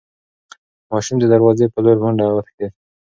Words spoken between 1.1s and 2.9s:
د دروازې په لور په منډه وتښتېد.